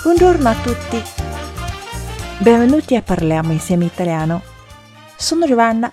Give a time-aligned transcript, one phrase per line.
[0.00, 1.02] Buongiorno a tutti.
[2.38, 4.42] Benvenuti a Parliamo insieme italiano.
[5.16, 5.90] Sono Giovanna.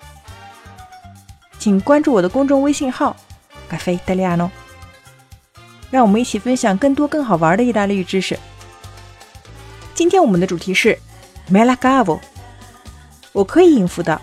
[1.58, 3.16] 请关注我的公众微信号
[3.68, 4.52] “咖啡 italiano”，
[5.90, 8.38] 让我们一起分享更多更好玩的意大利语知识。
[9.96, 11.00] 今天我们的主题是
[11.48, 12.20] “me la cavo”，
[13.32, 14.22] 我可以应付的。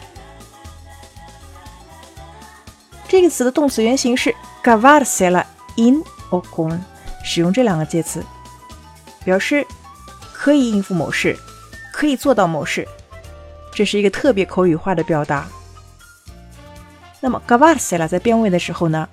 [3.08, 5.44] 这个词的动词原形是 “cavarsela
[5.74, 6.78] in o con”，
[7.24, 8.24] 使用这两个介词，
[9.24, 9.66] 表示
[10.32, 11.36] 可以应付某事，
[11.92, 12.86] 可以做到某事。
[13.72, 15.46] 这是一个特别口语化的表达。
[17.20, 19.08] 那么 g a v a r s e l a 在变位的时候呢，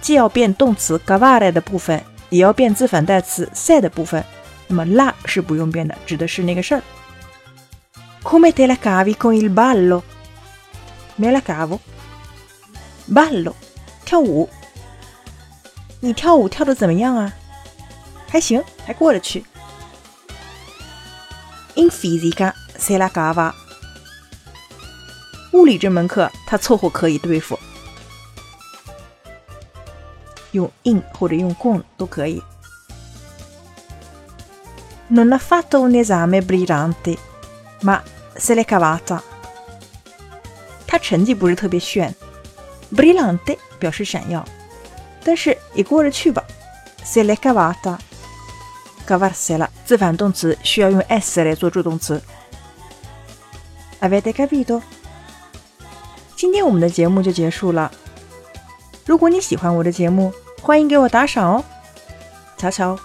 [0.00, 4.24] 既要变动词 gavare 的部分，也要变自反代词 “se” 的部分。
[4.66, 6.82] 那么 “la” 是不用变的，指的是那个事儿。
[8.22, 11.78] Come te la cavi con il ballo？Me la cavo。
[13.12, 13.54] ballo，
[14.04, 14.48] 跳舞。
[16.00, 17.32] 你跳舞跳的怎么样啊？
[18.29, 19.45] 还行，还过得去。
[21.75, 23.53] In fisica se la cava。
[25.51, 27.57] 物理这门课他凑合可以对付，
[30.51, 32.41] 用 in 或者用 con 都可以。
[35.09, 37.17] Non ha fatto un esame brillante,
[37.81, 38.01] ma
[38.37, 39.21] se l'è cavata。
[40.87, 42.13] 他成绩不是特别炫。
[42.93, 44.45] brillante 表示闪耀，
[45.23, 46.43] 但是也过得去吧。
[47.03, 47.35] se l'è
[49.10, 52.22] Cavata，cavarsela 自反动词需要用 s 来做助动词。
[54.00, 54.80] Avete capito？
[56.36, 57.90] 今天我们的节目就结束了。
[59.04, 61.64] 如果你喜欢我的节目，欢迎给我打赏哦。
[62.56, 62.98] 瞧瞧。